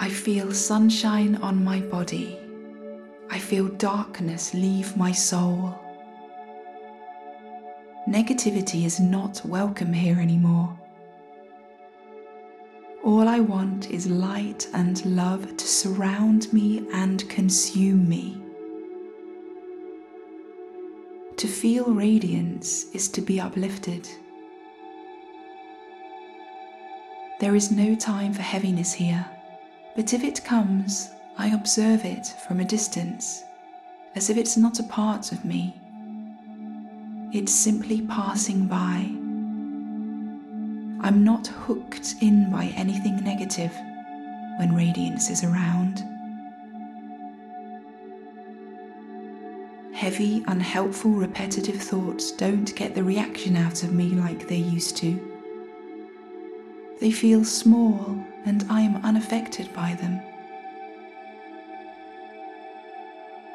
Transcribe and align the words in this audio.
I 0.00 0.08
feel 0.08 0.52
sunshine 0.52 1.34
on 1.36 1.64
my 1.64 1.80
body. 1.80 2.38
I 3.30 3.38
feel 3.40 3.66
darkness 3.66 4.54
leave 4.54 4.96
my 4.96 5.10
soul. 5.10 5.76
Negativity 8.08 8.84
is 8.84 9.00
not 9.00 9.44
welcome 9.44 9.92
here 9.92 10.20
anymore. 10.20 10.78
All 13.02 13.26
I 13.26 13.40
want 13.40 13.90
is 13.90 14.06
light 14.06 14.68
and 14.72 15.04
love 15.04 15.56
to 15.56 15.66
surround 15.66 16.52
me 16.52 16.86
and 16.92 17.28
consume 17.28 18.08
me. 18.08 18.40
To 21.38 21.48
feel 21.48 21.86
radiance 21.92 22.84
is 22.92 23.08
to 23.08 23.20
be 23.20 23.40
uplifted. 23.40 24.08
There 27.40 27.56
is 27.56 27.72
no 27.72 27.94
time 27.94 28.32
for 28.32 28.42
heaviness 28.42 28.92
here, 28.92 29.26
but 29.98 30.14
if 30.14 30.22
it 30.22 30.44
comes, 30.44 31.10
I 31.38 31.48
observe 31.48 32.04
it 32.04 32.28
from 32.46 32.60
a 32.60 32.64
distance, 32.64 33.42
as 34.14 34.30
if 34.30 34.36
it's 34.36 34.56
not 34.56 34.78
a 34.78 34.84
part 34.84 35.32
of 35.32 35.44
me. 35.44 35.74
It's 37.32 37.52
simply 37.52 38.02
passing 38.02 38.68
by. 38.68 39.10
I'm 41.04 41.24
not 41.24 41.48
hooked 41.48 42.14
in 42.20 42.48
by 42.48 42.66
anything 42.76 43.16
negative 43.24 43.72
when 44.60 44.76
radiance 44.76 45.30
is 45.30 45.42
around. 45.42 46.04
Heavy, 49.94 50.44
unhelpful, 50.46 51.10
repetitive 51.10 51.82
thoughts 51.82 52.30
don't 52.30 52.72
get 52.76 52.94
the 52.94 53.02
reaction 53.02 53.56
out 53.56 53.82
of 53.82 53.92
me 53.92 54.10
like 54.10 54.46
they 54.46 54.58
used 54.58 54.96
to. 54.98 55.37
They 57.00 57.10
feel 57.10 57.44
small 57.44 58.18
and 58.44 58.64
I 58.70 58.80
am 58.80 59.04
unaffected 59.04 59.72
by 59.74 59.94
them. 59.94 60.20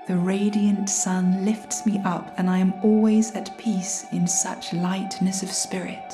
The 0.05 0.17
radiant 0.17 0.89
sun 0.89 1.45
lifts 1.45 1.86
me 1.86 2.02
up, 2.03 2.33
and 2.38 2.49
I 2.49 2.58
am 2.58 2.73
always 2.83 3.33
at 3.36 3.58
peace 3.58 4.05
in 4.11 4.27
such 4.27 4.73
lightness 4.73 5.44
of 5.44 5.49
spirit. 5.49 6.14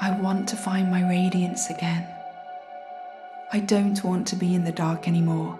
I 0.00 0.10
want 0.20 0.48
to 0.48 0.56
find 0.56 0.90
my 0.90 1.08
radiance 1.08 1.70
again. 1.70 2.08
I 3.52 3.60
don't 3.60 4.02
want 4.02 4.26
to 4.28 4.36
be 4.36 4.56
in 4.56 4.64
the 4.64 4.72
dark 4.72 5.06
anymore. 5.06 5.58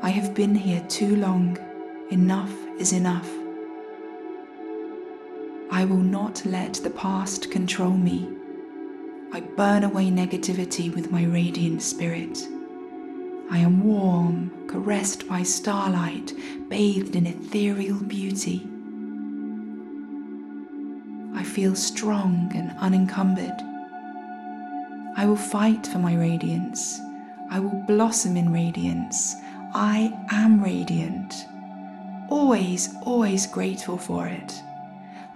I 0.00 0.08
have 0.08 0.34
been 0.34 0.54
here 0.54 0.82
too 0.88 1.16
long. 1.16 1.58
Enough 2.10 2.52
is 2.78 2.94
enough. 2.94 3.28
I 5.76 5.84
will 5.84 5.98
not 5.98 6.42
let 6.46 6.72
the 6.72 6.88
past 6.88 7.50
control 7.50 7.90
me. 7.90 8.26
I 9.34 9.40
burn 9.40 9.84
away 9.84 10.06
negativity 10.06 10.90
with 10.94 11.12
my 11.12 11.24
radiant 11.24 11.82
spirit. 11.82 12.48
I 13.50 13.58
am 13.58 13.84
warm, 13.84 14.68
caressed 14.68 15.28
by 15.28 15.42
starlight, 15.42 16.32
bathed 16.70 17.14
in 17.14 17.26
ethereal 17.26 17.98
beauty. 17.98 18.66
I 21.34 21.42
feel 21.44 21.74
strong 21.74 22.50
and 22.54 22.74
unencumbered. 22.78 23.60
I 25.18 25.26
will 25.26 25.36
fight 25.36 25.86
for 25.86 25.98
my 25.98 26.16
radiance. 26.16 26.98
I 27.50 27.60
will 27.60 27.84
blossom 27.86 28.38
in 28.38 28.50
radiance. 28.50 29.34
I 29.74 30.10
am 30.30 30.64
radiant. 30.64 31.34
Always, 32.30 32.94
always 33.02 33.46
grateful 33.46 33.98
for 33.98 34.26
it. 34.26 34.62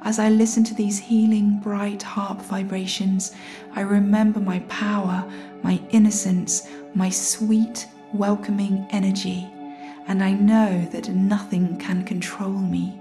As 0.03 0.19
I 0.19 0.31
listen 0.31 0.65
to 0.65 0.75
these 0.75 0.99
healing, 0.99 1.59
bright 1.59 2.03
harp 2.03 2.41
vibrations, 2.41 3.35
I 3.75 3.83
remember 3.83 4.41
my 4.41 4.61
power, 4.61 5.31
my 5.63 5.79
innocence, 5.91 6.67
my 6.95 7.11
sweet, 7.11 7.87
welcoming 8.15 8.87
energy, 8.91 9.53
and 10.07 10.25
I 10.25 10.33
know 10.33 10.87
that 10.87 11.11
nothing 11.11 11.77
can 11.77 12.03
control 12.05 12.51
me. 12.51 12.99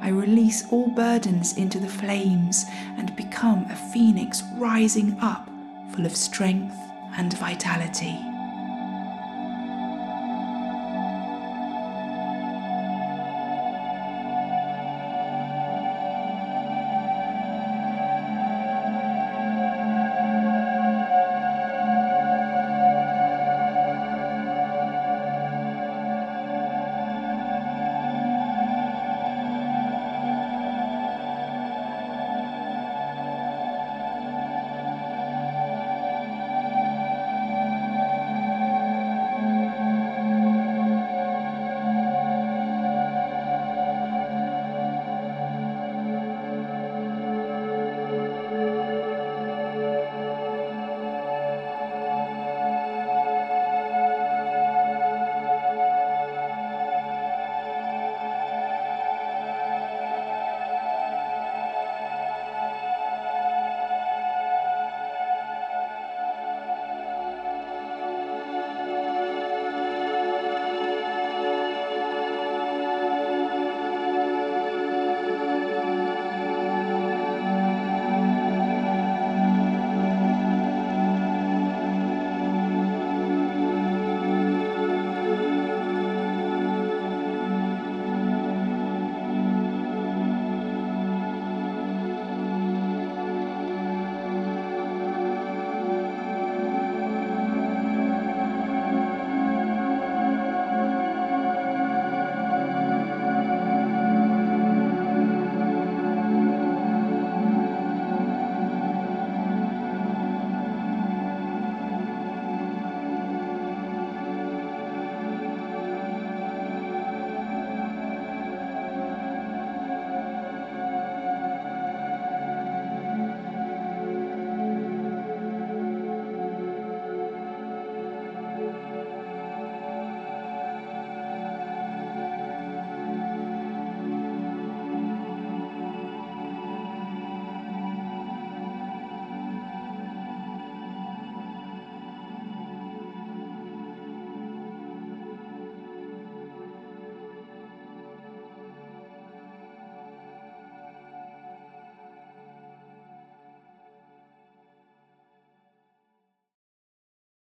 I 0.00 0.08
release 0.08 0.64
all 0.70 0.88
burdens 0.88 1.56
into 1.56 1.80
the 1.80 1.88
flames 1.88 2.64
and 2.96 3.16
become 3.16 3.64
a 3.70 3.76
phoenix 3.92 4.42
rising 4.56 5.18
up 5.20 5.50
full 5.92 6.06
of 6.06 6.14
strength 6.14 6.76
and 7.16 7.36
vitality. 7.38 8.33